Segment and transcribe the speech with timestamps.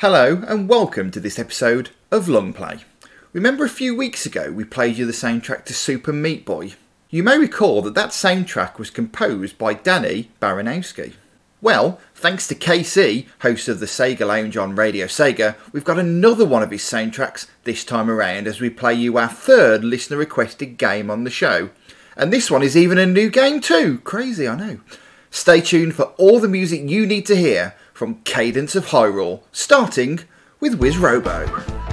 [0.00, 2.84] Hello and welcome to this episode of Longplay.
[3.32, 6.74] Remember a few weeks ago we played you the soundtrack to Super Meat Boy?
[7.10, 11.14] You may recall that that soundtrack was composed by Danny Baranowski.
[11.60, 16.44] Well, thanks to KC, host of the Sega Lounge on Radio Sega, we've got another
[16.44, 20.78] one of his soundtracks this time around as we play you our third listener requested
[20.78, 21.70] game on the show.
[22.16, 23.98] And this one is even a new game too.
[24.04, 24.78] Crazy, I know.
[25.32, 30.20] Stay tuned for all the music you need to hear from Cadence of Hyrule, starting
[30.60, 31.87] with Wizzroboe.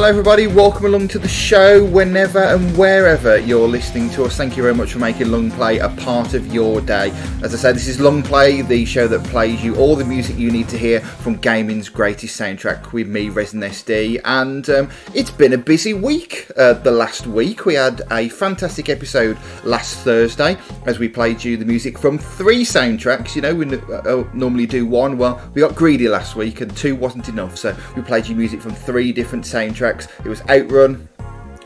[0.00, 0.46] Hello, everybody.
[0.46, 4.34] Welcome along to the show whenever and wherever you're listening to us.
[4.34, 7.10] Thank you very much for making Longplay a part of your day.
[7.42, 10.50] As I said, this is Longplay, the show that plays you all the music you
[10.50, 14.22] need to hear from gaming's greatest soundtrack with me, Resident SD.
[14.24, 17.66] And um, it's been a busy week uh, the last week.
[17.66, 20.56] We had a fantastic episode last Thursday
[20.90, 23.36] as we played you the music from three soundtracks.
[23.36, 25.16] You know, we uh, normally do one.
[25.16, 27.56] Well, we got greedy last week and two wasn't enough.
[27.56, 30.08] So we played you music from three different soundtracks.
[30.26, 31.08] It was Outrun,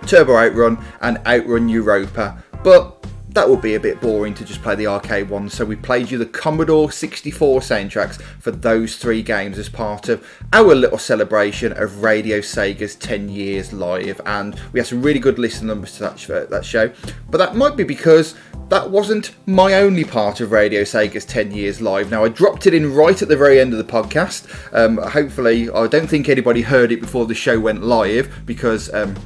[0.07, 2.45] Turbo Outrun, and Outrun Europa.
[2.63, 5.75] But that would be a bit boring to just play the arcade ones, so we
[5.75, 10.99] played you the Commodore 64 soundtracks for those three games as part of our little
[10.99, 14.21] celebration of Radio Sega's 10 years live.
[14.25, 16.93] And we had some really good listen numbers to that, that show,
[17.29, 18.37] but that might be because
[18.69, 22.11] that wasn't my only part of Radio Sega's 10 years live.
[22.11, 24.47] Now, I dropped it in right at the very end of the podcast.
[24.73, 28.93] Um, hopefully, I don't think anybody heard it before the show went live because.
[28.95, 29.17] Um,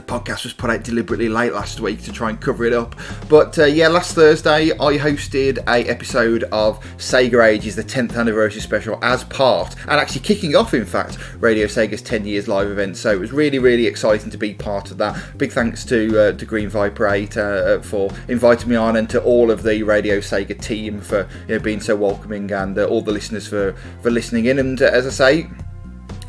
[0.00, 2.94] the podcast was put out deliberately late last week to try and cover it up.
[3.28, 8.62] But uh, yeah, last Thursday I hosted a episode of Sega Ages, the 10th anniversary
[8.62, 12.96] special, as part and actually kicking off, in fact, Radio Sega's 10 years live event.
[12.96, 15.20] So it was really, really exciting to be part of that.
[15.36, 19.22] Big thanks to uh, to Green Viper 8 uh, for inviting me on, and to
[19.22, 23.02] all of the Radio Sega team for you know, being so welcoming, and uh, all
[23.02, 24.58] the listeners for for listening in.
[24.58, 25.50] And uh, as I say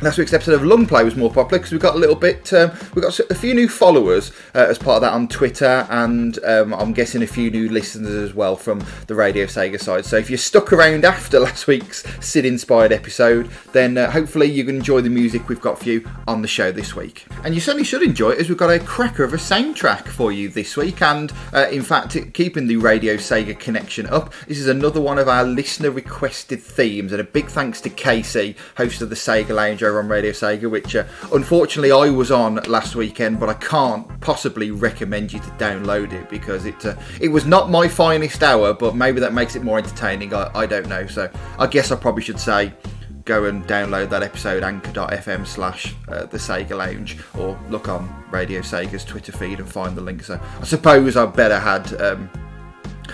[0.01, 2.71] Last week's episode of Longplay was more popular because we got a little bit, um,
[2.95, 6.73] we got a few new followers uh, as part of that on Twitter, and um,
[6.73, 10.05] I'm guessing a few new listeners as well from the Radio Sega side.
[10.05, 14.63] So if you stuck around after last week's Sid inspired episode, then uh, hopefully you
[14.63, 17.27] can enjoy the music we've got for you on the show this week.
[17.43, 20.31] And you certainly should enjoy it as we've got a cracker of a soundtrack for
[20.31, 21.03] you this week.
[21.03, 25.27] And uh, in fact, keeping the Radio Sega connection up, this is another one of
[25.27, 27.11] our listener requested themes.
[27.11, 30.95] And a big thanks to KC, host of the Sega Lounge on Radio Sega, which
[30.95, 36.13] uh, unfortunately I was on last weekend, but I can't possibly recommend you to download
[36.13, 39.63] it because it uh, it was not my finest hour, but maybe that makes it
[39.63, 40.33] more entertaining.
[40.33, 41.07] I, I don't know.
[41.07, 41.29] So
[41.59, 42.73] I guess I probably should say
[43.25, 48.61] go and download that episode anchor.fm slash uh, the Sega Lounge or look on Radio
[48.61, 50.23] Sega's Twitter feed and find the link.
[50.23, 52.29] So I suppose I better had um,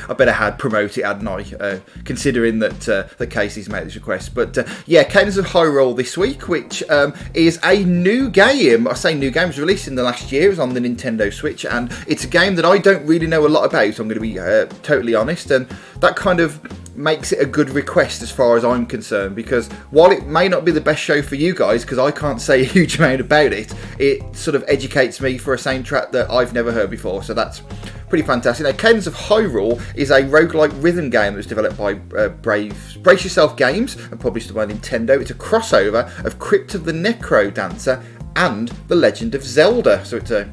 [0.09, 1.45] I better had promote it, hadn't I?
[1.59, 4.33] Uh, considering that uh, the KC's made this request.
[4.33, 8.87] But uh, yeah, Cadence of Hyrule this week, which um, is a new game.
[8.87, 11.31] I say new game, was released in the last year, it was on the Nintendo
[11.31, 14.15] Switch, and it's a game that I don't really know a lot about, I'm going
[14.15, 15.51] to be uh, totally honest.
[15.51, 15.67] And
[15.99, 16.61] that kind of
[16.97, 20.65] makes it a good request as far as I'm concerned because while it may not
[20.65, 23.53] be the best show for you guys because I can't say a huge amount about
[23.53, 27.23] it, it sort of educates me for a soundtrack that I've never heard before.
[27.23, 27.61] So that's
[28.09, 28.65] pretty fantastic.
[28.65, 32.75] Now, Cadence of Hyrule is a roguelike rhythm game that was developed by uh, Brave
[33.03, 35.21] Brace Yourself Games and published by Nintendo.
[35.21, 38.03] It's a crossover of Crypt of the NecroDancer
[38.35, 40.03] and The Legend of Zelda.
[40.05, 40.51] So it's a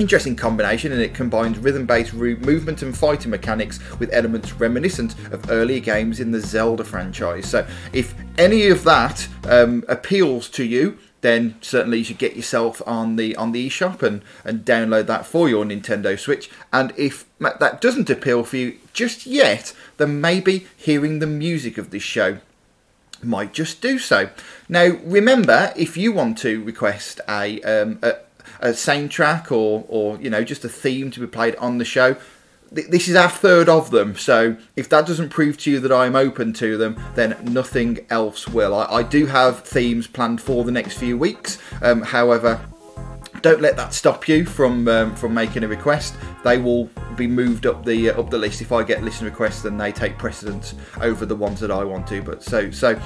[0.00, 5.50] Interesting combination, and it combines rhythm based movement and fighting mechanics with elements reminiscent of
[5.50, 7.50] earlier games in the Zelda franchise.
[7.50, 12.80] So, if any of that um, appeals to you, then certainly you should get yourself
[12.86, 16.48] on the on the eShop and, and download that for your Nintendo Switch.
[16.72, 21.90] And if that doesn't appeal for you just yet, then maybe hearing the music of
[21.90, 22.38] this show
[23.22, 24.30] might just do so.
[24.66, 28.14] Now, remember, if you want to request a, um, a
[28.60, 32.16] a soundtrack or or you know just a theme to be played on the show
[32.72, 36.14] this is our third of them, so if that doesn't prove to you that I'm
[36.14, 38.74] open to them, then nothing else will.
[38.74, 41.58] I, I do have themes planned for the next few weeks.
[41.82, 42.60] Um, however,
[43.42, 46.16] don't let that stop you from um, from making a request.
[46.44, 49.62] They will be moved up the uh, up the list if I get listen requests,
[49.62, 52.22] then they take precedence over the ones that I want to.
[52.22, 53.00] But so so,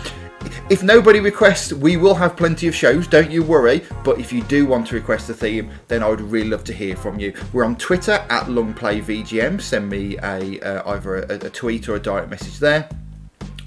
[0.71, 3.07] if nobody requests, we will have plenty of shows.
[3.07, 3.85] Don't you worry.
[4.03, 6.73] But if you do want to request a theme, then I would really love to
[6.73, 7.35] hear from you.
[7.53, 9.61] We're on Twitter at LongPlayVGM.
[9.61, 12.89] Send me a uh, either a, a tweet or a direct message there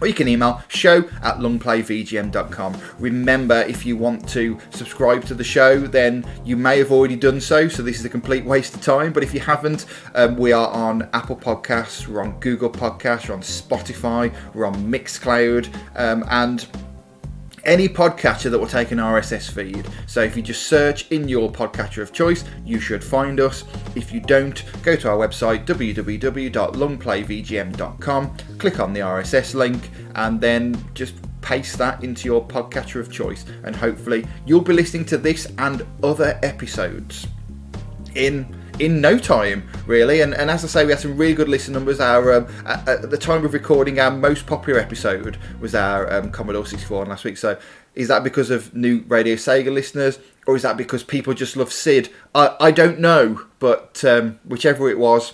[0.01, 2.81] or you can email show at longplayvgm.com.
[2.99, 7.39] Remember, if you want to subscribe to the show, then you may have already done
[7.39, 9.13] so, so this is a complete waste of time.
[9.13, 9.85] But if you haven't,
[10.15, 14.75] um, we are on Apple Podcasts, we're on Google Podcasts, we're on Spotify, we're on
[14.91, 16.67] Mixcloud, um, and
[17.63, 19.87] any podcatcher that will take an RSS feed.
[20.05, 23.63] So if you just search in your podcatcher of choice, you should find us.
[23.95, 30.75] If you don't, go to our website www.longplayvgm.com, click on the RSS link, and then
[30.93, 35.47] just paste that into your podcatcher of choice, and hopefully you'll be listening to this
[35.57, 37.27] and other episodes
[38.15, 40.21] in in no time, really.
[40.21, 41.99] And, and as I say, we had some really good listen numbers.
[41.99, 46.31] Our um, at, at, the time of recording, our most popular episode was our um,
[46.31, 47.37] Commodore 64 last week.
[47.37, 47.59] So
[47.95, 50.19] is that because of new Radio Sega listeners?
[50.47, 52.09] or is that because people just love Sid?
[52.33, 55.33] I, I don't know, but um, whichever it was,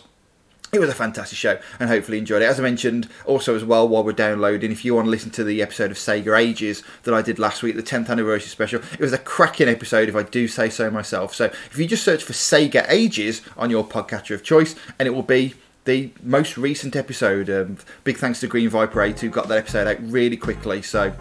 [0.74, 2.46] it was a fantastic show and hopefully enjoyed it.
[2.46, 5.44] As I mentioned also as well while we're downloading, if you want to listen to
[5.44, 9.00] the episode of Sega Ages that I did last week, the 10th anniversary special, it
[9.00, 11.36] was a cracking episode if I do say so myself.
[11.36, 15.12] So if you just search for Sega Ages on your podcatcher of choice and it
[15.12, 15.54] will be
[15.86, 17.50] the most recent episode.
[17.50, 20.82] Um, big thanks to Green Viper 8 who got that episode out really quickly.
[20.82, 21.14] So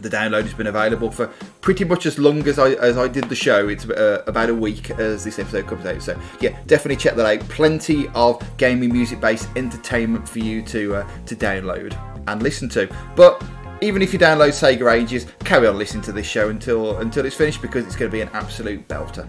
[0.00, 1.26] the download has been available for
[1.60, 3.68] pretty much as long as I as I did the show.
[3.68, 6.02] It's uh, about a week as this episode comes out.
[6.02, 7.48] So yeah, definitely check that out.
[7.48, 12.88] Plenty of gaming music based entertainment for you to uh, to download and listen to.
[13.16, 13.42] But
[13.82, 17.36] even if you download Sega Ages, carry on listening to this show until until it's
[17.36, 19.28] finished because it's going to be an absolute belter.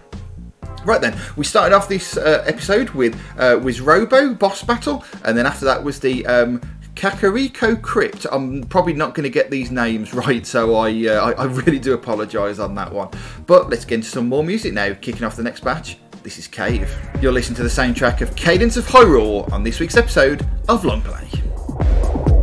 [0.84, 5.46] Right then, we started off this uh, episode with uh, Wizzroboe boss battle, and then
[5.46, 6.60] after that was the um,
[6.94, 8.26] Kakariko Crypt.
[8.30, 11.78] I'm probably not going to get these names right, so I, uh, I, I really
[11.78, 13.08] do apologise on that one.
[13.46, 14.94] But let's get into some more music now.
[14.94, 15.98] Kicking off the next batch.
[16.22, 16.94] This is Cave.
[17.20, 22.41] You're listening to the soundtrack of Cadence of Hyrule on this week's episode of Longplay.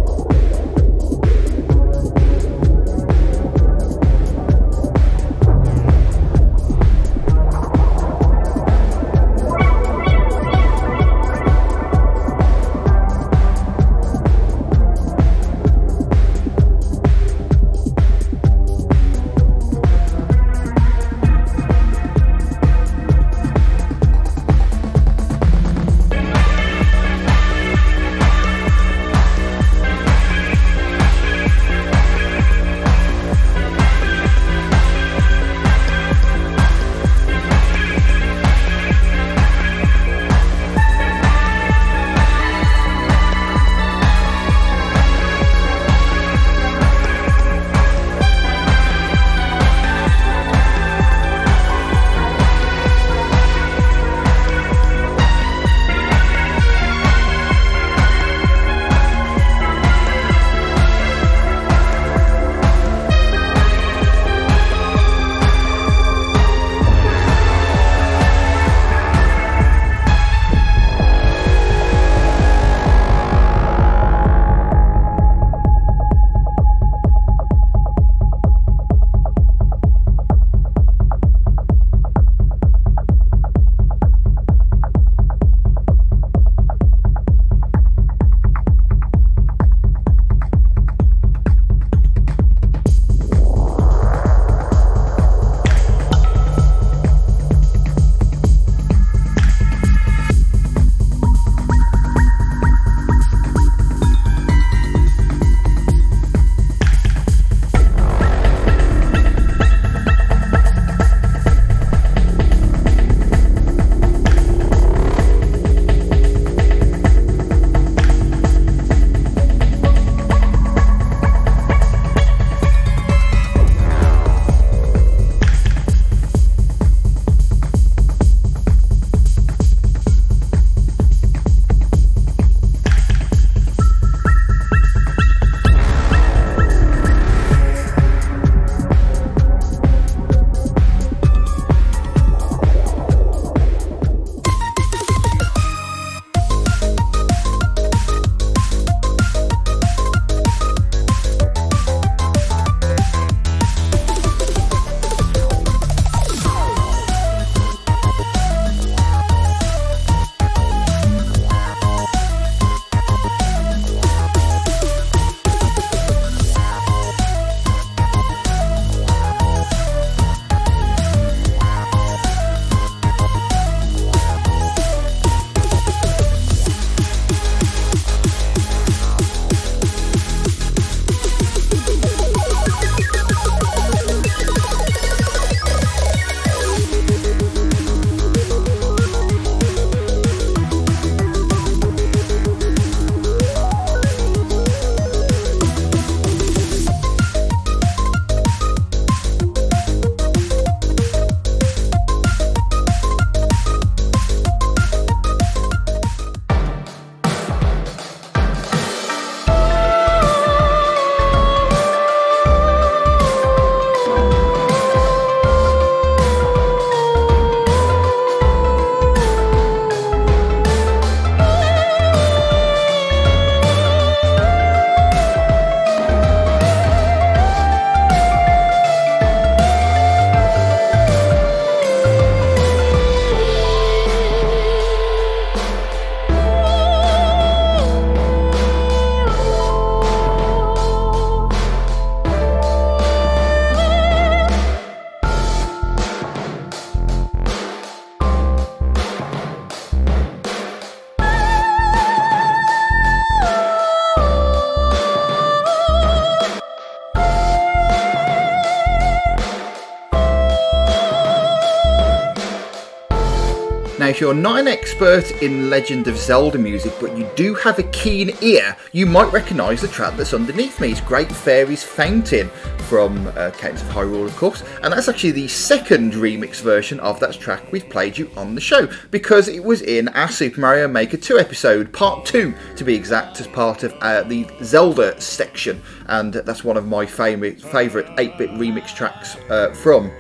[264.20, 268.32] You're not an expert in Legend of Zelda music, but you do have a keen
[268.42, 270.92] ear, you might recognise the track that's underneath me.
[270.92, 272.50] It's Great Fairy's Fountain
[272.88, 277.34] from uh, of Hyrule, of course, and that's actually the second remix version of that
[277.34, 281.18] track we've played you on the show because it was in our Super Mario Maker
[281.18, 286.34] 2 episode, part 2 to be exact, as part of uh, the Zelda section, and
[286.34, 290.12] that's one of my favourite 8 bit remix tracks uh, from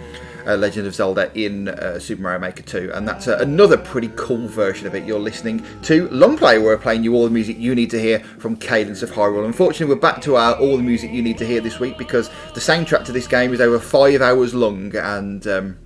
[0.45, 4.11] uh, Legend of Zelda in uh, Super Mario Maker 2, and that's uh, another pretty
[4.15, 5.05] cool version of it.
[5.05, 8.19] You're listening to Longplay, where we're playing you all the music you need to hear
[8.19, 9.45] from Cadence of Hyrule.
[9.45, 12.29] Unfortunately, we're back to our all the music you need to hear this week because
[12.53, 15.77] the soundtrack to this game is over five hours long, and um,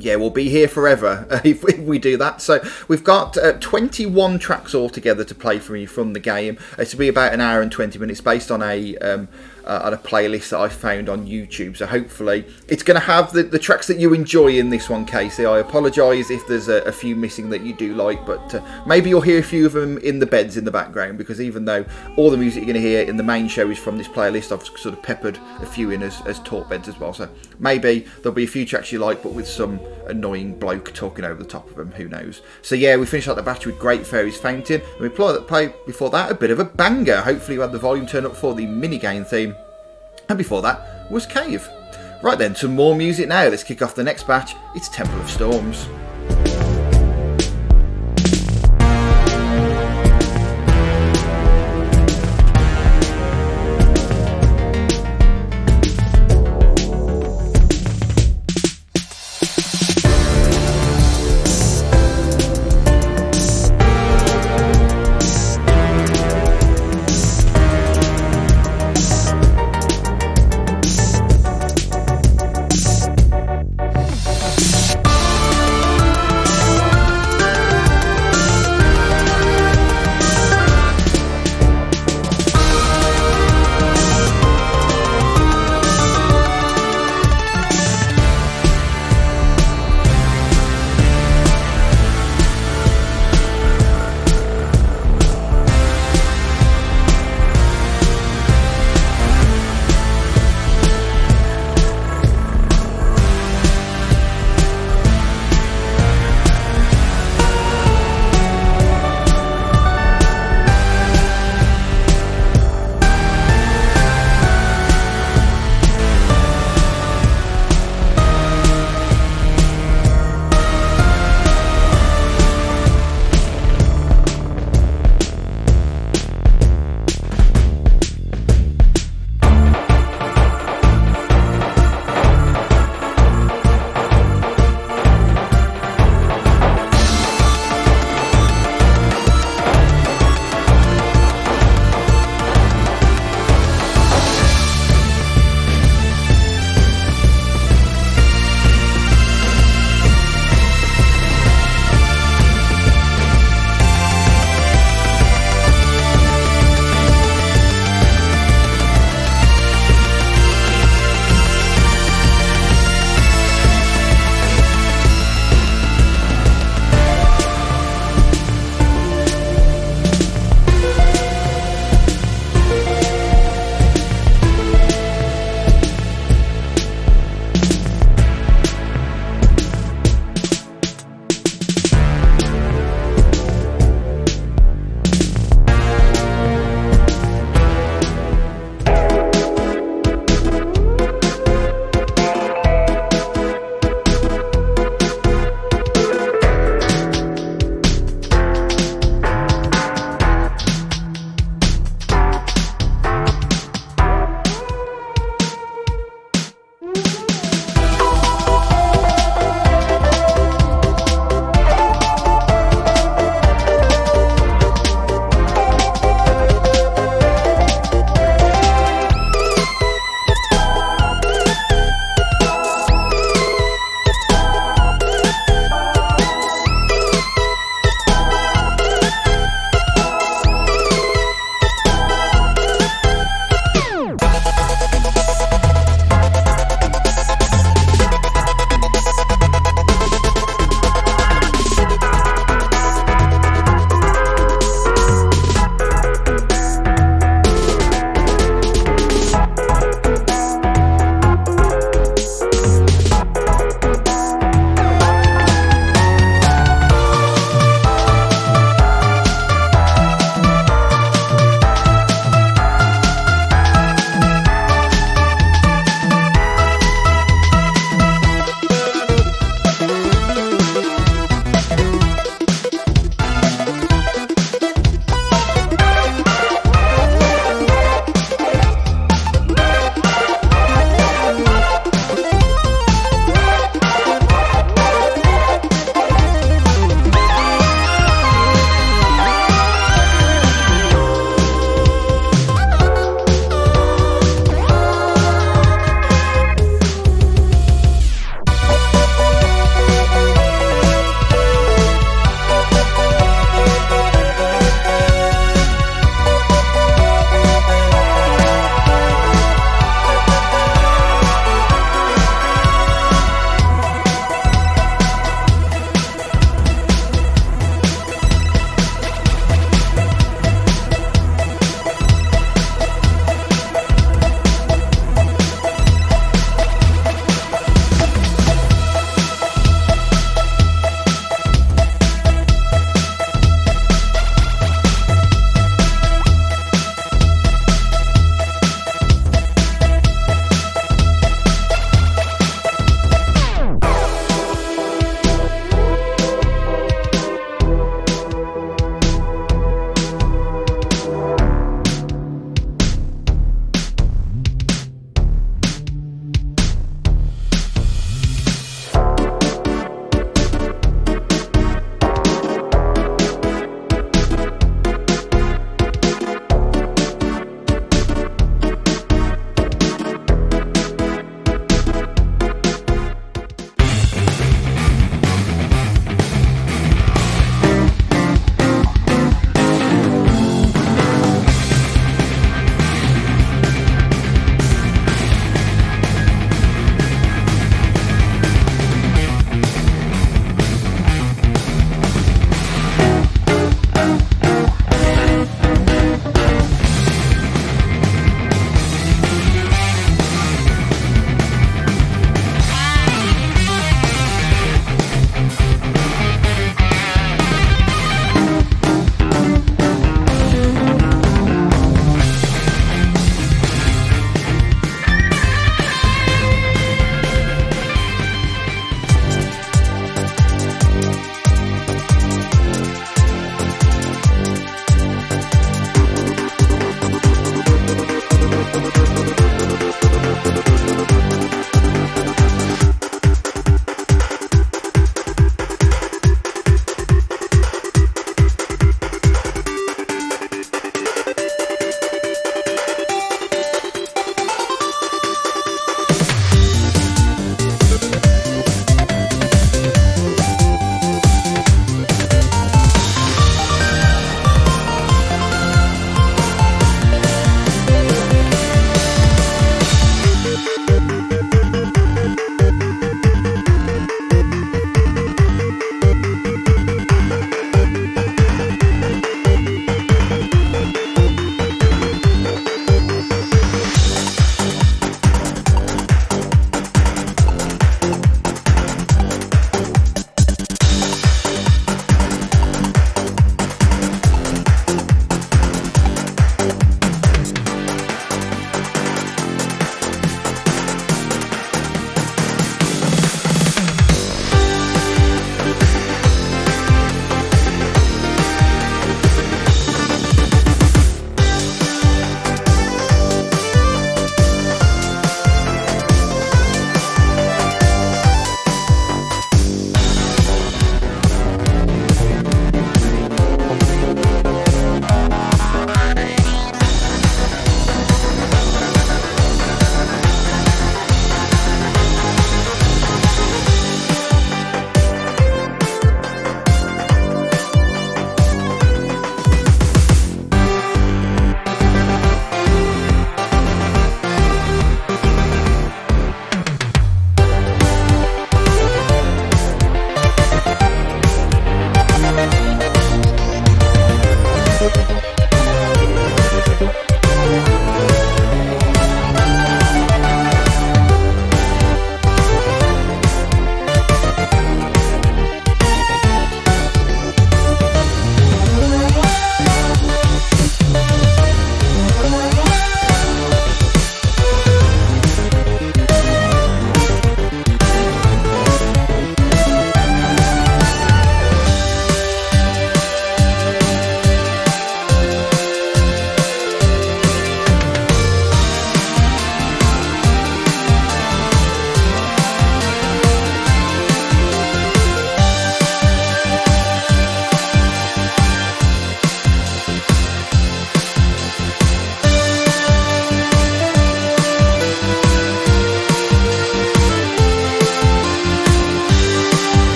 [0.00, 2.40] yeah, we'll be here forever if, we do that.
[2.40, 6.58] So we've got uh, 21 tracks altogether to play for you from the game.
[6.78, 9.28] It's to be about an hour and 20 minutes, based on a um,
[9.64, 11.76] uh, on a playlist that I found on YouTube.
[11.76, 15.06] So hopefully it's going to have the, the tracks that you enjoy in this one,
[15.06, 15.48] KC.
[15.50, 19.08] I apologise if there's a, a, few missing that you do like, but uh, maybe
[19.08, 21.84] you'll hear a few of them in the beds in the background because even though
[22.16, 24.52] all the music you're going to hear in the main show is from this playlist,
[24.52, 27.14] I've sort of peppered a few in as, as talk beds as well.
[27.14, 31.24] So maybe there'll be a few tracks you like, but with some annoying bloke talking
[31.24, 31.92] over the top of them.
[31.92, 32.42] Who knows?
[32.62, 36.10] So yeah, we finished out the batch with Great Fairy's Fountain, and we played before
[36.10, 37.20] that a bit of a banger.
[37.20, 39.54] Hopefully, you had the volume turned up for the minigame theme
[40.30, 41.68] and before that was Cave.
[42.22, 43.48] Right then, some more music now.
[43.48, 44.54] Let's kick off the next batch.
[44.74, 45.88] It's Temple of Storms.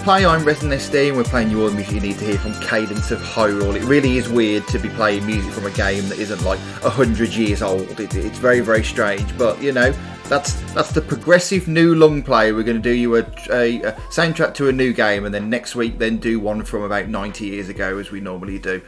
[0.00, 1.94] You're listening to Long Play, I'm Resident SD and we're playing you all the music
[1.94, 3.76] you need to hear from Cadence of Hyrule.
[3.76, 7.30] It really is weird to be playing music from a game that isn't like 100
[7.30, 8.00] years old.
[8.00, 9.92] It, it's very, very strange, but you know,
[10.30, 12.52] that's that's the progressive new long play.
[12.52, 15.50] We're going to do you a, a, a, soundtrack to a new game, and then
[15.50, 18.80] next week, then do one from about 90 years ago, as we normally do.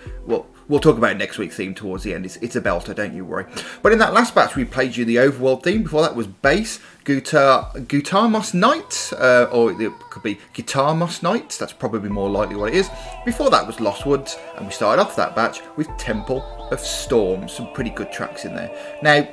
[0.68, 2.24] Well, talk about next week's theme towards the end.
[2.24, 3.46] It's, it's a belter, don't you worry.
[3.82, 5.82] But in that last batch, we played you the overworld theme.
[5.82, 11.56] Before that was bass, guitar, Guitarmos Knight, uh, or it could be Guitar Guitarmos Knight.
[11.58, 12.90] That's probably more likely what it is.
[13.24, 17.48] Before that was Lost Woods, and we started off that batch with Temple of Storm.
[17.48, 18.70] Some pretty good tracks in there.
[19.02, 19.28] Now,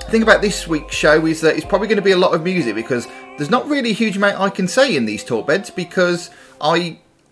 [0.00, 2.34] the thing about this week's show is that it's probably going to be a lot
[2.34, 3.06] of music because
[3.36, 6.30] there's not really a huge amount I can say in these talk beds because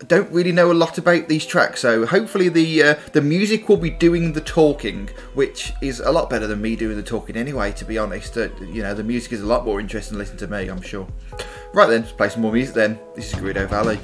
[0.00, 3.68] I don't really know a lot about these tracks, so hopefully the uh, the music
[3.68, 7.36] will be doing the talking, which is a lot better than me doing the talking
[7.36, 7.72] anyway.
[7.72, 10.36] To be honest, uh, you know the music is a lot more interesting to listen
[10.36, 11.08] to me, I'm sure.
[11.74, 12.74] Right then, let's play some more music.
[12.74, 13.98] Then this is Gerudo Valley.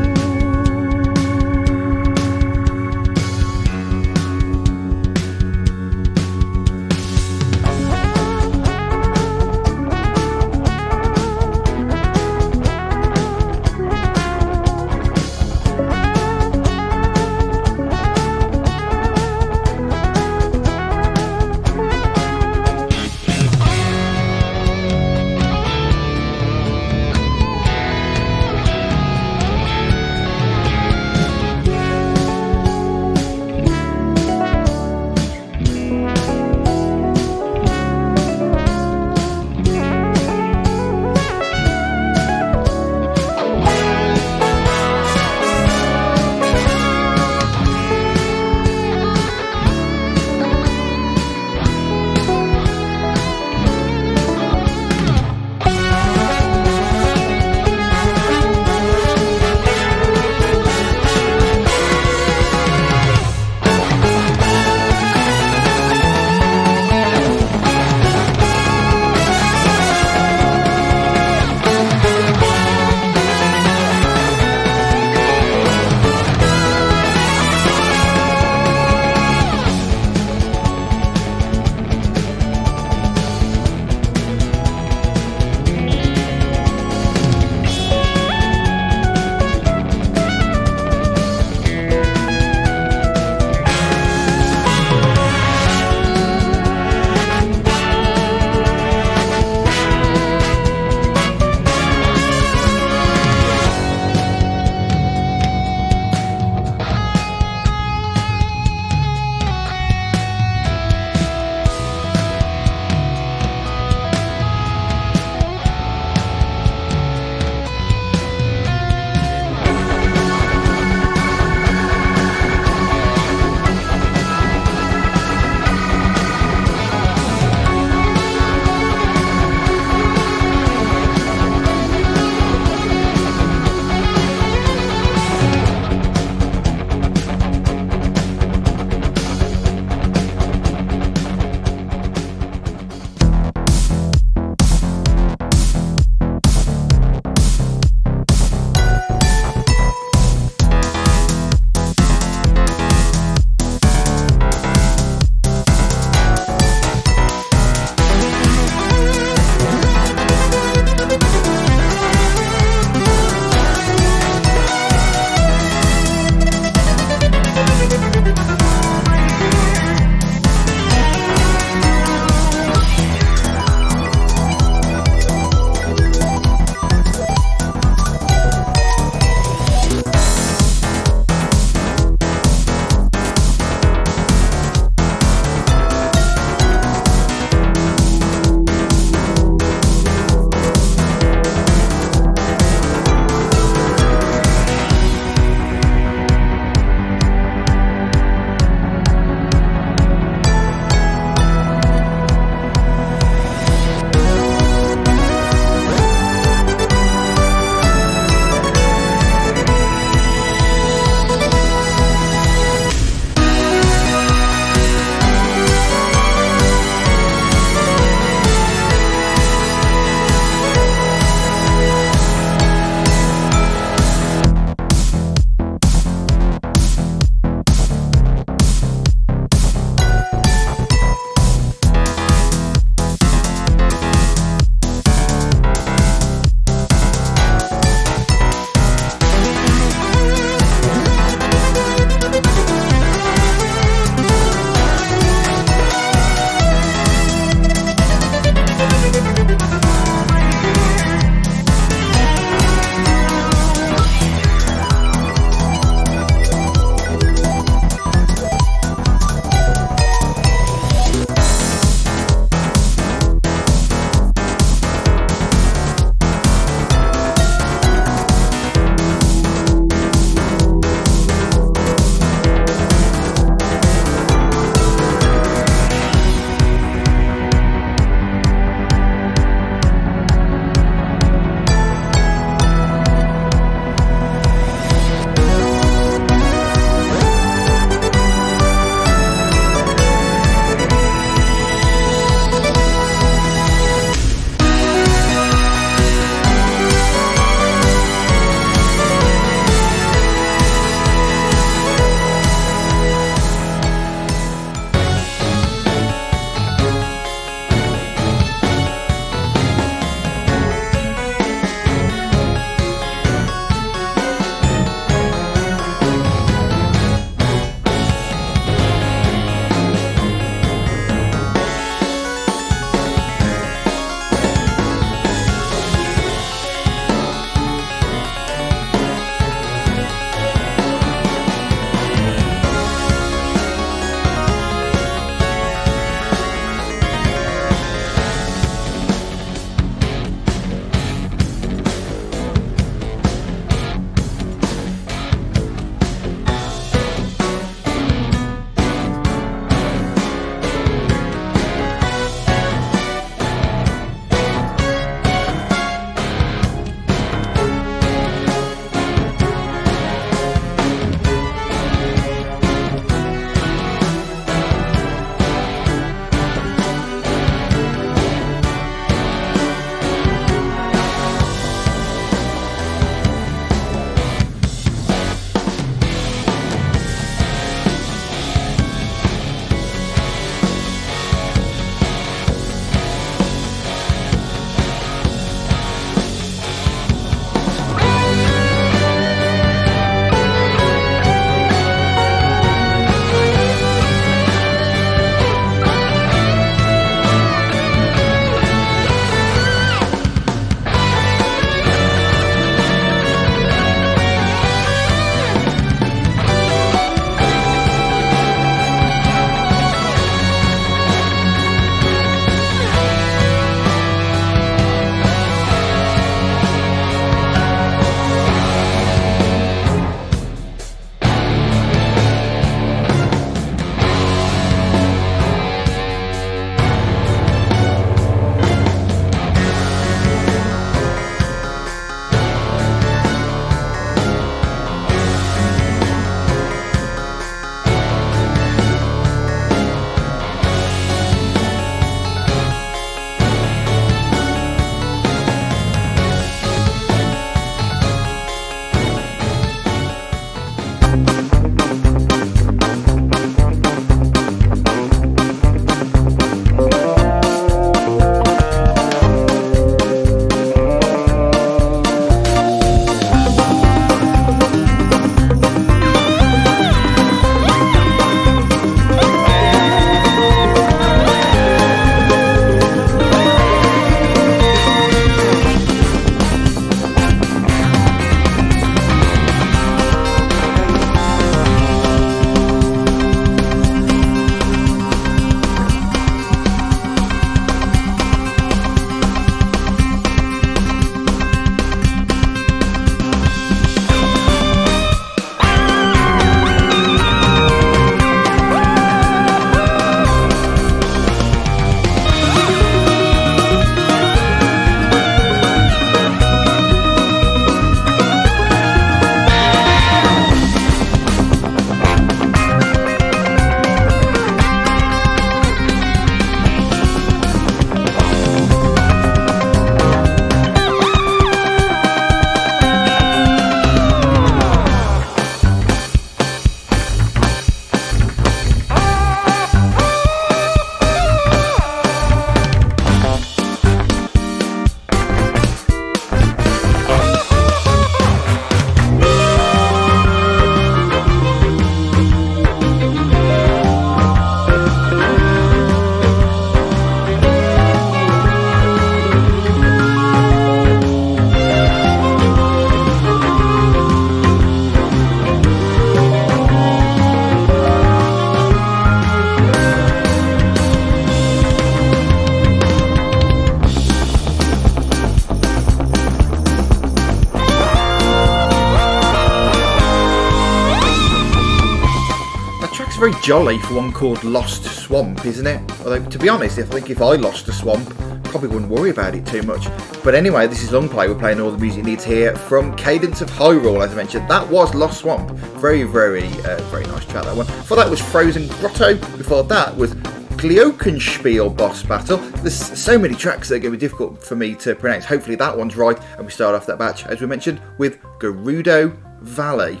[573.50, 575.80] Jolly for one called Lost Swamp, isn't it?
[576.04, 578.08] Although, to be honest, I think if I lost a swamp,
[578.44, 579.88] probably wouldn't worry about it too much.
[580.22, 581.26] But anyway, this is Longplay.
[581.28, 584.48] We're playing all the music needs here from Cadence of Hyrule, as I mentioned.
[584.48, 585.50] That was Lost Swamp.
[585.80, 587.66] Very, very, uh, very nice track, that one.
[587.66, 589.16] Before that was Frozen Grotto.
[589.36, 592.36] Before that was Glockenspiel boss battle.
[592.36, 595.24] There's so many tracks that are going to be difficult for me to pronounce.
[595.24, 596.20] Hopefully that one's right.
[596.36, 600.00] And we start off that batch, as we mentioned, with Gerudo Valley.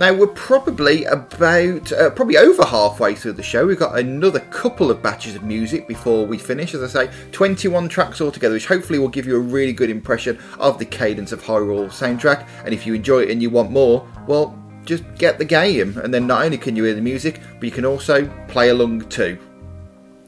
[0.00, 3.66] Now we're probably about uh, probably over halfway through the show.
[3.66, 6.72] We've got another couple of batches of music before we finish.
[6.72, 10.38] As I say, 21 tracks altogether, which hopefully will give you a really good impression
[10.58, 12.48] of the Cadence of Hyrule soundtrack.
[12.64, 16.14] And if you enjoy it and you want more, well, just get the game, and
[16.14, 19.38] then not only can you hear the music, but you can also play along too.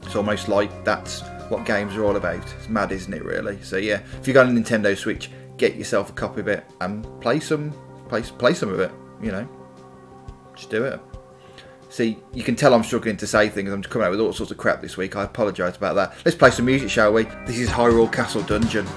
[0.03, 2.43] It's almost like that's what games are all about.
[2.59, 3.25] It's mad, isn't it?
[3.25, 3.59] Really.
[3.63, 7.07] So yeah, if you got a Nintendo Switch, get yourself a copy of it and
[7.21, 7.73] play some,
[8.07, 8.91] play play some of it.
[9.19, 9.62] You know,
[10.55, 10.99] just do it.
[11.89, 13.71] See, you can tell I'm struggling to say things.
[13.71, 15.15] I'm coming out with all sorts of crap this week.
[15.15, 16.15] I apologise about that.
[16.25, 17.23] Let's play some music, shall we?
[17.45, 18.87] This is Hyrule Castle Dungeon.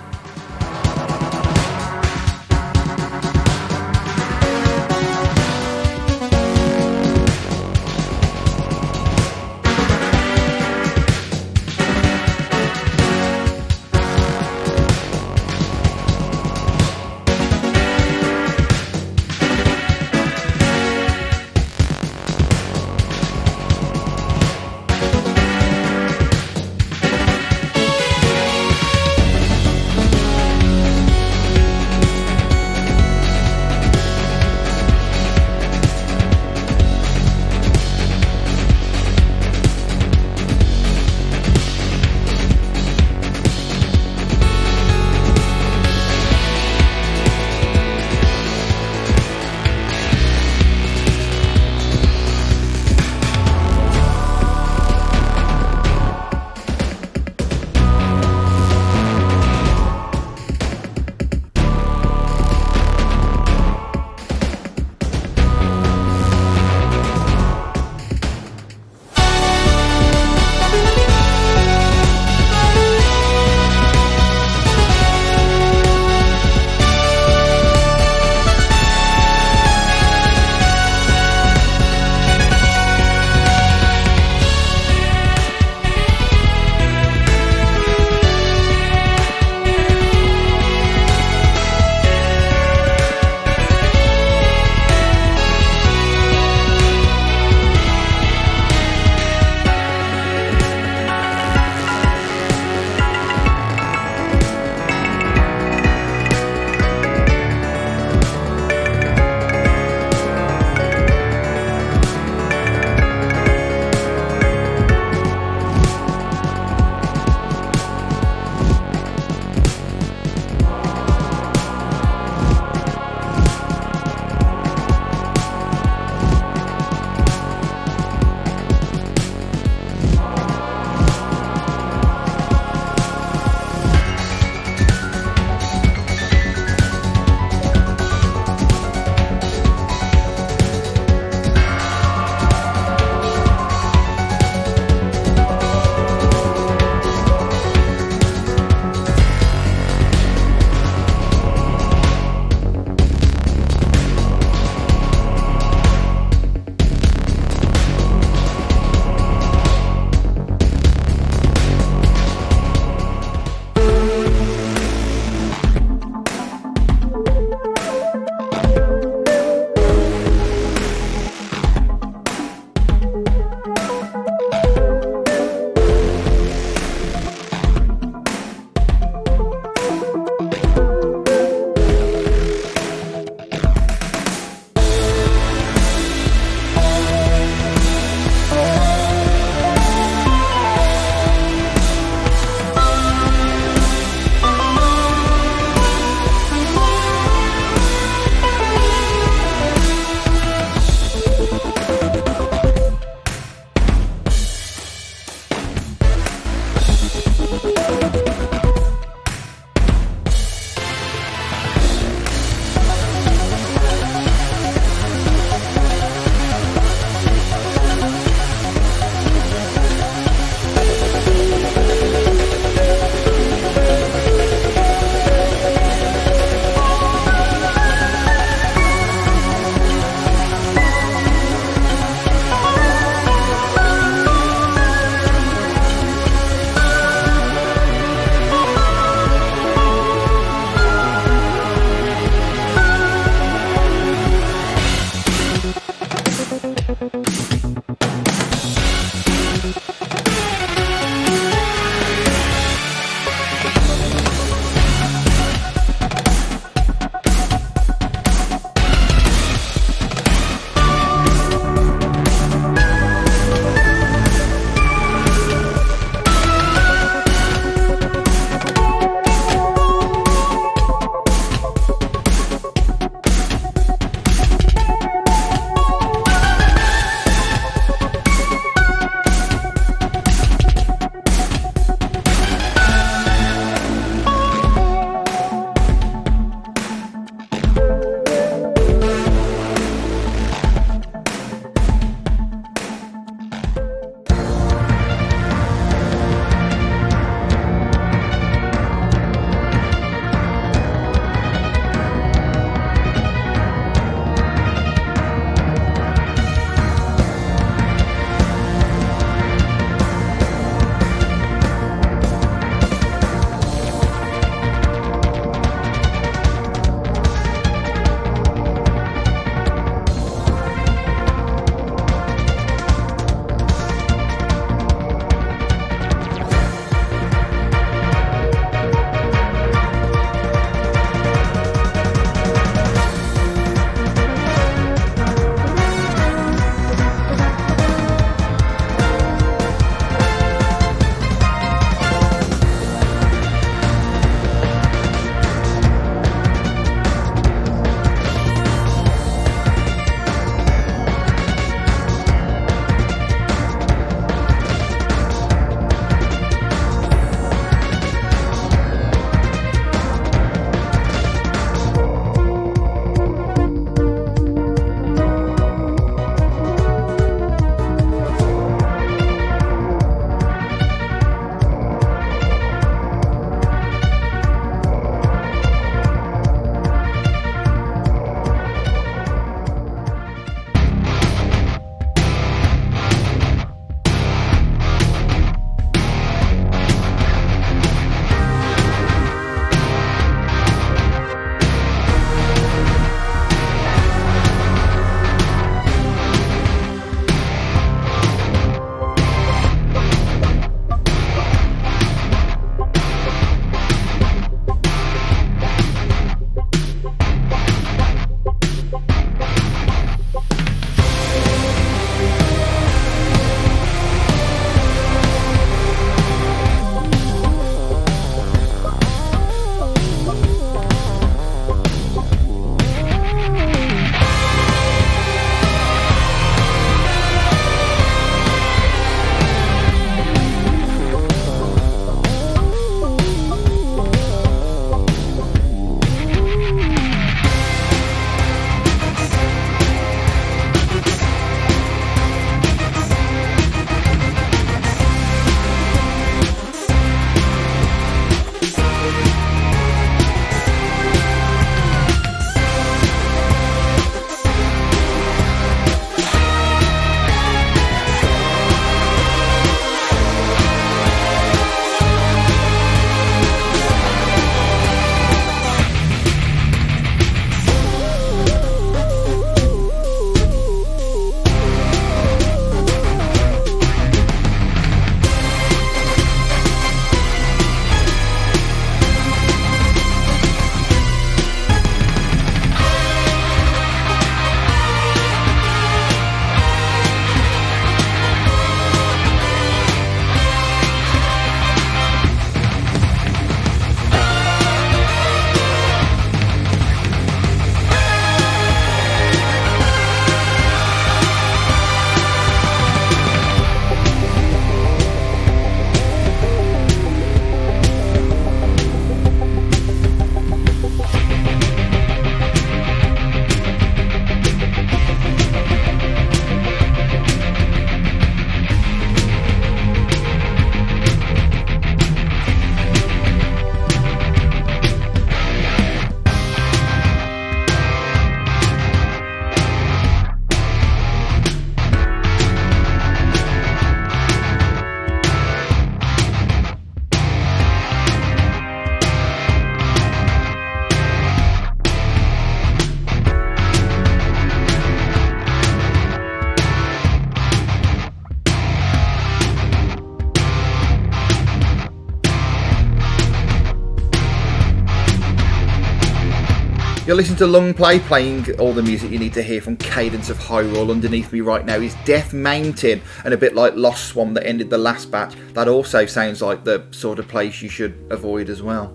[557.17, 560.91] Listening to Longplay, playing all the music you need to hear from Cadence of Hyrule.
[560.91, 564.69] Underneath me right now is Death Mountain, and a bit like Lost Swamp that ended
[564.69, 568.63] the last batch, that also sounds like the sort of place you should avoid as
[568.63, 568.95] well.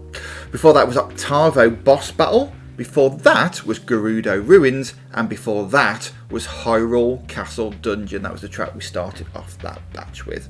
[0.51, 2.53] Before that was Octavo Boss Battle.
[2.77, 8.21] Before that was Gerudo Ruins, and before that was Hyrule Castle Dungeon.
[8.21, 10.47] That was the track we started off that batch with.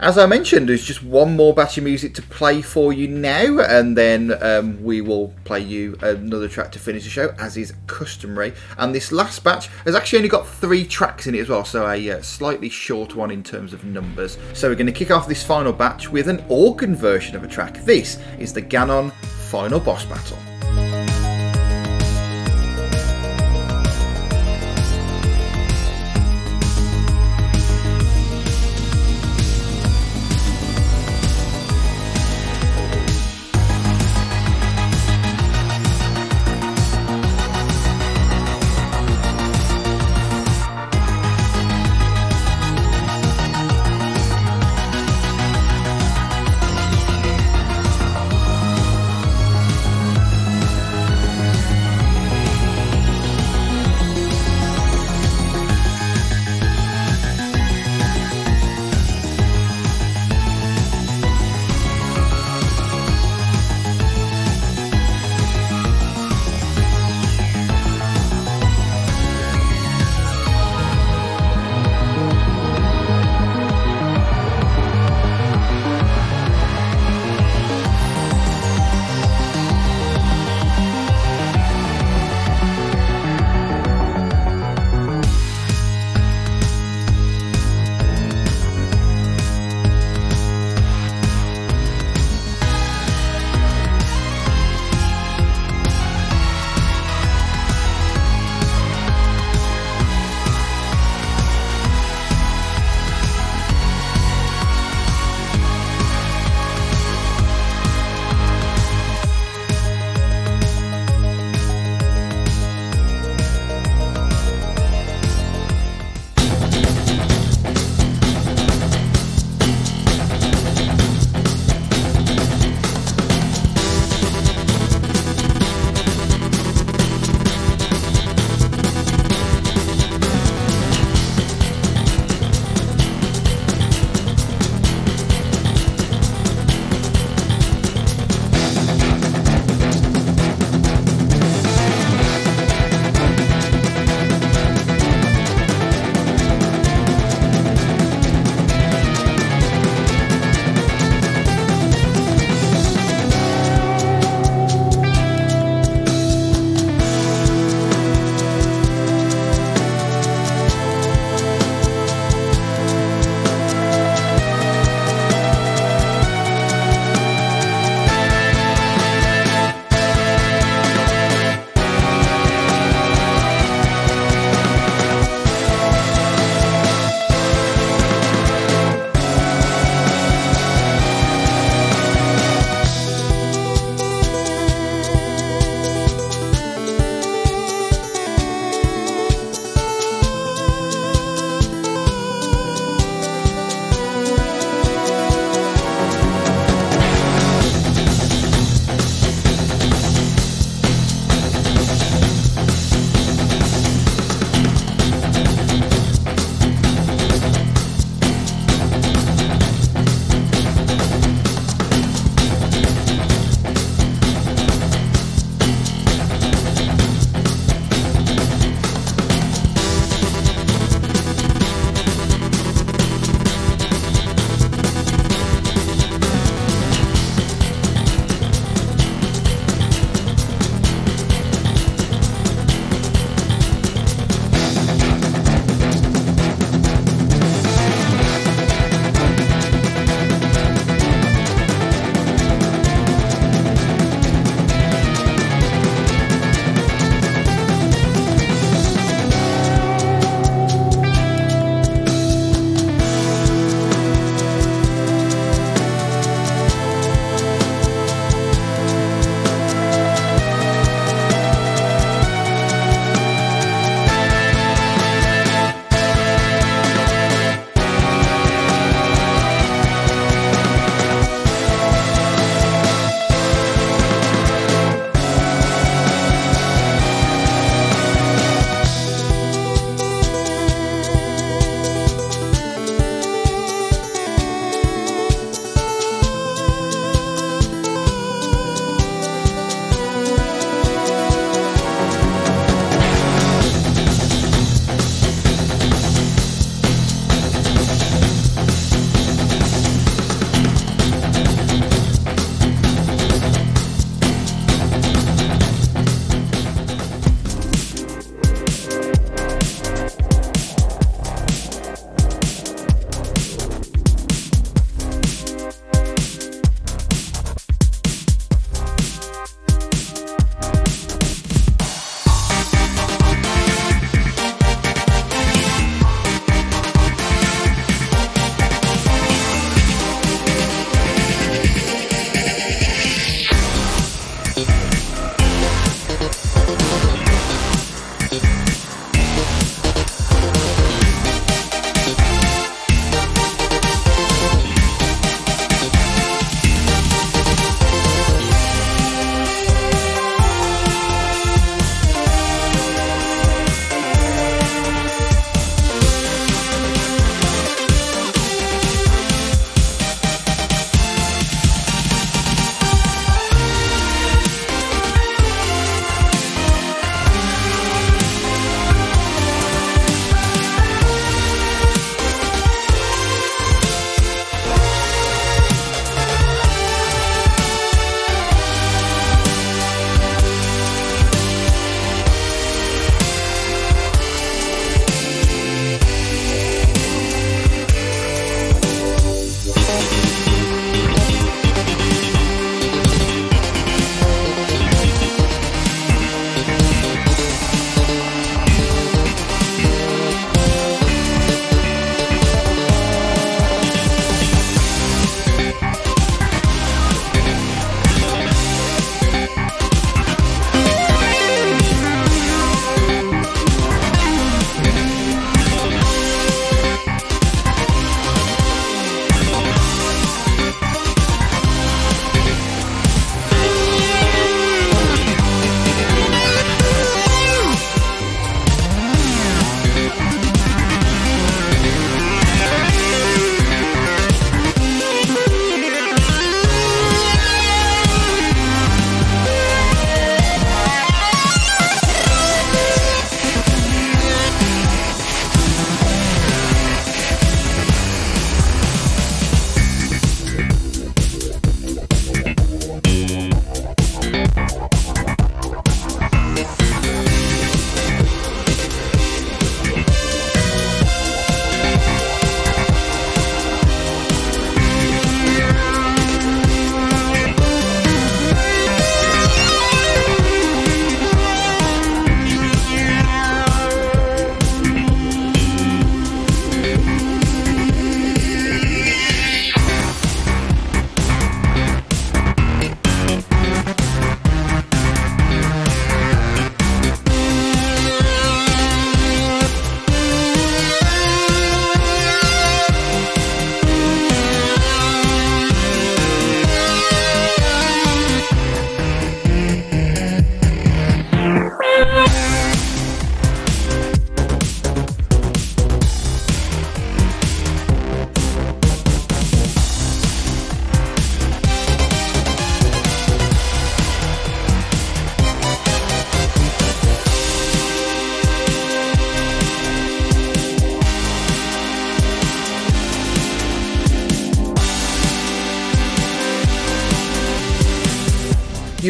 [0.00, 3.60] As I mentioned, there's just one more batch of music to play for you now,
[3.60, 7.72] and then um, we will play you another track to finish the show, as is
[7.86, 8.54] customary.
[8.76, 11.88] And this last batch has actually only got three tracks in it as well, so
[11.88, 14.36] a uh, slightly short one in terms of numbers.
[14.52, 17.48] So we're going to kick off this final batch with an organ version of a
[17.48, 17.78] track.
[17.84, 20.38] This is the Ganon Final Boss Battle.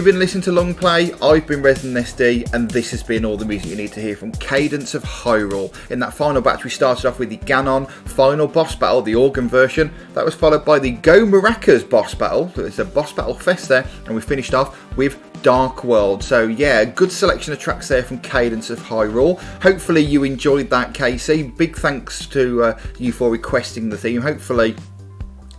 [0.04, 3.46] You've been listening to Longplay, I've been Resident SD, and this has been all the
[3.46, 5.72] music you need to hear from Cadence of Hyrule.
[5.90, 9.48] In that final batch, we started off with the Ganon final boss battle, the organ
[9.48, 9.90] version.
[10.12, 12.52] That was followed by the Gohmaracas boss battle.
[12.56, 16.22] It's a boss battle fest there, and we finished off with Dark World.
[16.22, 19.40] So yeah, good selection of tracks there from Cadence of Hyrule.
[19.62, 21.56] Hopefully you enjoyed that, KC.
[21.56, 24.20] Big thanks to uh, you for requesting the theme.
[24.20, 24.76] Hopefully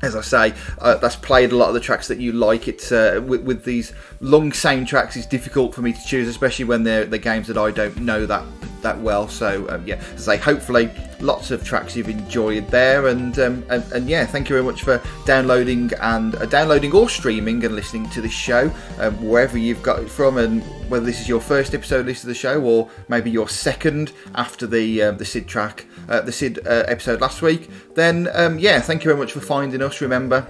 [0.06, 2.68] as I say, uh, that's played a lot of the tracks that you like.
[2.68, 6.84] It's uh, with, with, these long soundtracks, it's difficult for me to choose, especially when
[6.84, 8.44] they're the games that I don't know that
[8.82, 9.28] that well.
[9.28, 13.66] So um, yeah, as I say, hopefully lots of tracks you've enjoyed there, and um,
[13.70, 17.76] and, and, yeah, thank you very much for downloading and uh, downloading or streaming and
[17.76, 21.42] listening to this show um, wherever you've got it from, and whether this is your
[21.42, 25.48] first episode list of the show or maybe your second after the uh, the Sid
[25.48, 27.70] track, uh, the Sid uh, episode last week.
[27.96, 30.02] Then um, yeah, thank you very much for finding us.
[30.02, 30.48] Remember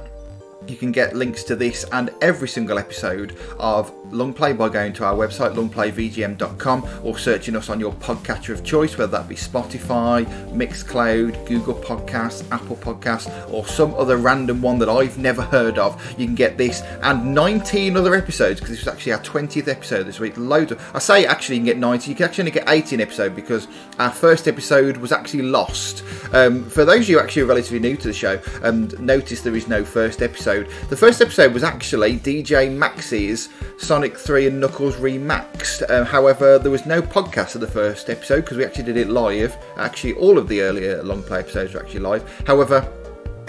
[0.67, 5.05] you can get links to this and every single episode of Longplay by going to
[5.05, 10.25] our website longplayvgm.com or searching us on your podcatcher of choice, whether that be Spotify,
[10.51, 16.01] Mixcloud, Google Podcasts, Apple Podcasts, or some other random one that I've never heard of.
[16.17, 20.03] You can get this and 19 other episodes because this was actually our 20th episode
[20.03, 20.33] this week.
[20.37, 23.01] Loads of, I say actually you can get 90, you can actually only get 18
[23.01, 23.67] episode because
[23.99, 26.03] our first episode was actually lost.
[26.33, 29.55] Um, for those of you actually relatively new to the show, and um, notice there
[29.55, 30.44] is no first episode.
[30.45, 35.89] The first episode was actually DJ Maxi's Sonic 3 and Knuckles Remaxed.
[35.89, 39.09] Uh, however, there was no podcast of the first episode because we actually did it
[39.09, 39.57] live.
[39.77, 42.43] Actually, all of the earlier Longplay episodes were actually live.
[42.45, 42.81] However,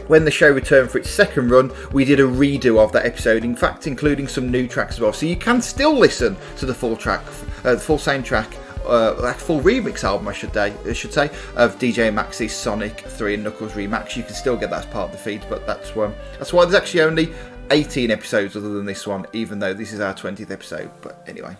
[0.06, 3.44] when the show returned for its second run, we did a redo of that episode,
[3.44, 5.12] in fact, including some new tracks as well.
[5.12, 7.22] So you can still listen to the full track,
[7.62, 8.50] uh, the full soundtrack
[8.86, 13.00] uh, that full remix album, I should say, I should say, of DJ Max's Sonic
[13.00, 14.16] 3 and Knuckles remix.
[14.16, 16.64] You can still get that as part of the feed, but that's why that's why
[16.64, 17.32] there's actually only
[17.70, 20.90] 18 episodes other than this one, even though this is our 20th episode.
[21.02, 21.56] But anyway.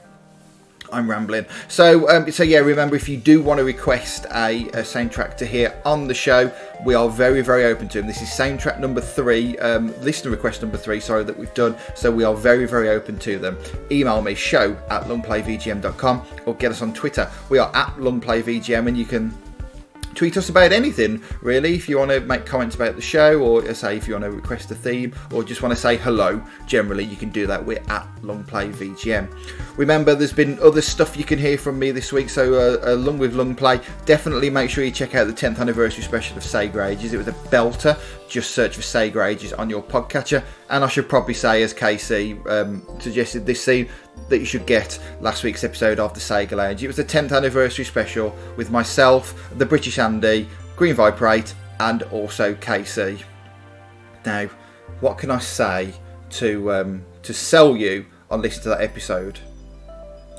[0.92, 1.46] I'm rambling.
[1.68, 2.58] So, um, so yeah.
[2.58, 6.52] Remember, if you do want to request a, a, soundtrack to hear on the show,
[6.84, 8.06] we are very, very open to them.
[8.06, 11.00] This is soundtrack number three, um, listener request number three.
[11.00, 11.76] Sorry that we've done.
[11.94, 13.58] So we are very, very open to them.
[13.90, 17.30] Email me show at longplayvgm.com or get us on Twitter.
[17.48, 19.32] We are at longplayvgm, and you can
[20.16, 23.74] tweet us about anything really if you want to make comments about the show or
[23.74, 27.04] say if you want to request a theme or just want to say hello generally
[27.04, 27.64] you can do that.
[27.64, 29.28] We're at longplay vgm
[29.76, 33.18] remember there's been other stuff you can hear from me this week so uh, along
[33.18, 37.12] with longplay definitely make sure you check out the 10th anniversary special of sega ages.
[37.12, 37.98] It was a belter.
[38.28, 42.44] Just search for sega ages on your podcatcher and i should probably say as KC
[42.50, 43.88] um, suggested this scene
[44.28, 46.82] that you should get last week's episode of the Sega Lounge.
[46.82, 52.54] It was the 10th anniversary special with myself, the British Andy, Green 8, and also
[52.54, 53.22] KC.
[54.24, 54.48] Now,
[55.00, 55.94] what can I say
[56.30, 59.38] to um, to sell you on listening to that episode?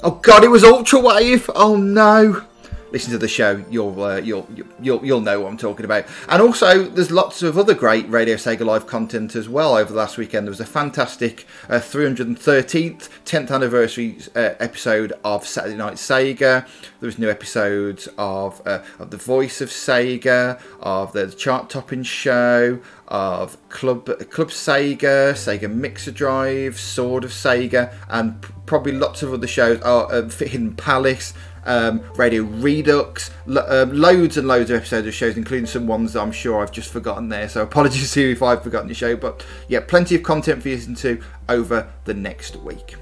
[0.04, 1.50] Oh God, it was Ultra Wave!
[1.56, 2.44] Oh no!
[2.92, 4.48] Listen to the show, you'll, uh, you'll
[4.82, 6.06] you'll you'll know what I'm talking about.
[6.30, 9.76] And also, there's lots of other great Radio Sega Live content as well.
[9.76, 15.46] Over the last weekend, there was a fantastic uh, 313th 10th anniversary uh, episode of
[15.46, 16.68] Saturday Night Sega.
[17.00, 22.04] There was new episodes of uh, of the Voice of Sega, of the Chart Topping
[22.04, 29.34] Show, of Club Club Sega, Sega Mixer Drive, Sword of Sega, and probably lots of
[29.34, 29.80] other shows.
[29.84, 31.34] Oh, uh, Hidden Palace
[31.68, 36.14] um, Radio Redux, lo- um, loads and loads of episodes of shows, including some ones
[36.14, 37.48] that I'm sure I've just forgotten there.
[37.50, 40.70] So apologies to you if I've forgotten the show, but yeah, plenty of content for
[40.70, 42.96] you to listen to over the next week.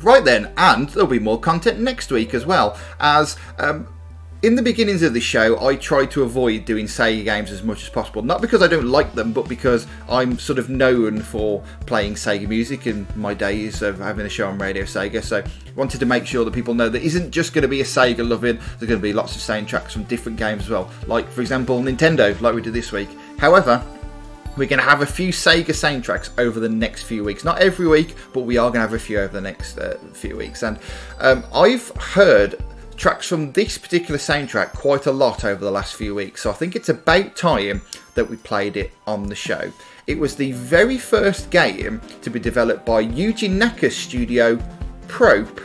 [0.00, 3.86] Right then, and there'll be more content next week as well, as um,
[4.42, 7.84] in the beginnings of the show, I tried to avoid doing Sega games as much
[7.84, 8.22] as possible.
[8.22, 12.48] Not because I don't like them, but because I'm sort of known for playing Sega
[12.48, 15.22] music in my days of having a show on Radio Sega.
[15.22, 17.82] So I wanted to make sure that people know that isn't just going to be
[17.82, 18.56] a Sega loving.
[18.56, 20.90] There's going to be lots of soundtracks from different games as well.
[21.06, 23.10] Like for example, Nintendo, like we did this week.
[23.38, 23.84] However,
[24.56, 27.44] we're going to have a few Sega soundtracks over the next few weeks.
[27.44, 29.96] Not every week, but we are going to have a few over the next uh,
[30.12, 30.64] few weeks.
[30.64, 30.78] And
[31.20, 32.62] um, I've heard
[32.96, 36.54] tracks from this particular soundtrack quite a lot over the last few weeks, so I
[36.54, 37.82] think it's about time
[38.14, 39.72] that we played it on the show.
[40.06, 44.58] It was the very first game to be developed by Yuji Naka's studio
[45.08, 45.60] Prope.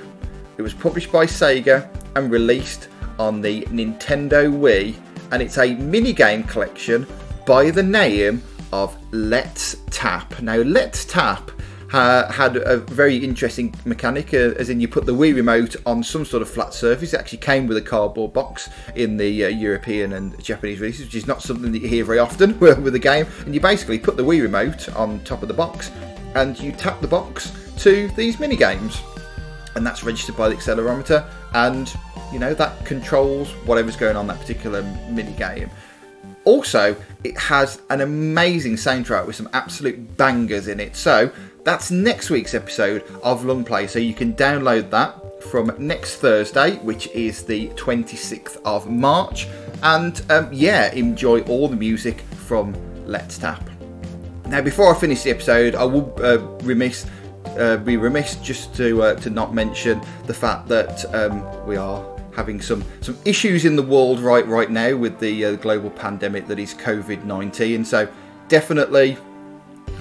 [0.57, 4.95] It was published by Sega and released on the Nintendo Wii,
[5.31, 7.07] and it's a minigame collection
[7.45, 10.41] by the name of Let's Tap.
[10.41, 11.51] Now, Let's Tap
[11.93, 16.03] uh, had a very interesting mechanic, uh, as in you put the Wii remote on
[16.03, 17.13] some sort of flat surface.
[17.13, 21.15] It actually came with a cardboard box in the uh, European and Japanese releases, which
[21.15, 23.25] is not something that you hear very often with a game.
[23.45, 25.91] And you basically put the Wii remote on top of the box,
[26.35, 29.01] and you tap the box to these mini games,
[29.75, 31.93] and that's registered by the accelerometer, and
[32.33, 35.69] you know that controls whatever's going on that particular mini game.
[36.43, 40.95] Also, it has an amazing soundtrack with some absolute bangers in it.
[40.95, 41.29] So
[41.67, 43.89] that's next week's episode of Longplay.
[43.89, 49.49] So you can download that from next Thursday, which is the 26th of March.
[49.83, 52.73] And um, yeah, enjoy all the music from
[53.05, 53.69] Let's Tap.
[54.45, 57.05] Now, before I finish the episode, I will uh, remiss
[57.57, 62.01] uh, be remiss just to uh, to not mention the fact that um, we are
[62.33, 66.47] having some some issues in the world right right now with the uh, global pandemic
[66.47, 67.83] that is COVID nineteen.
[67.83, 68.07] So
[68.47, 69.17] definitely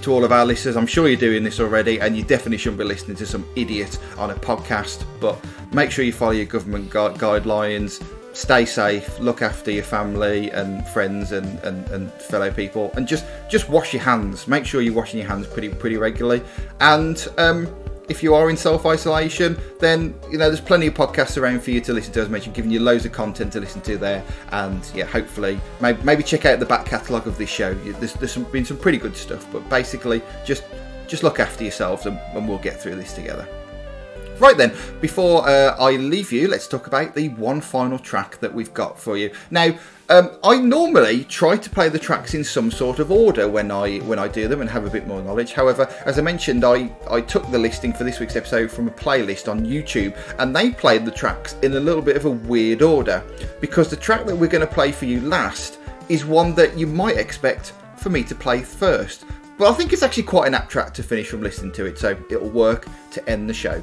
[0.03, 2.79] to all of our listeners, I'm sure you're doing this already, and you definitely shouldn't
[2.79, 5.05] be listening to some idiot on a podcast.
[5.21, 8.03] But make sure you follow your government gu- guidelines.
[8.33, 13.25] Stay safe, look after your family and friends and, and, and fellow people, and just
[13.51, 14.47] just wash your hands.
[14.47, 16.43] Make sure you're washing your hands pretty pretty regularly.
[16.81, 17.67] And um,
[18.09, 21.71] if you are in self isolation, then you know there's plenty of podcasts around for
[21.71, 22.21] you to listen to.
[22.21, 26.03] As mentioned, giving you loads of content to listen to there, and yeah, hopefully maybe,
[26.03, 27.75] maybe check out the back catalogue of this show.
[27.75, 30.65] There's, there's some, been some pretty good stuff, but basically just
[31.09, 33.47] just look after yourselves, and, and we'll get through this together.
[34.39, 38.53] Right then, before uh, I leave you, let's talk about the one final track that
[38.53, 39.33] we've got for you.
[39.51, 39.79] Now,
[40.09, 43.99] um, I normally try to play the tracks in some sort of order when I
[43.99, 45.53] when I do them and have a bit more knowledge.
[45.53, 48.93] However, as I mentioned, I, I took the listing for this week's episode from a
[48.93, 52.83] playlist on YouTube, and they played the tracks in a little bit of a weird
[52.83, 53.25] order
[53.61, 56.87] because the track that we're going to play for you last is one that you
[56.87, 59.25] might expect for me to play first.
[59.59, 61.99] But I think it's actually quite an apt track to finish from listening to it,
[61.99, 63.83] so it'll work to end the show.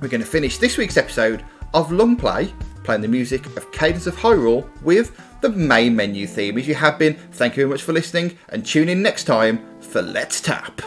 [0.00, 1.44] We're going to finish this week's episode
[1.74, 2.52] of Longplay
[2.84, 6.58] playing the music of Cadence of Hyrule with the main menu theme.
[6.58, 9.64] As you have been, thank you very much for listening and tune in next time
[9.80, 10.80] for Let's Tap.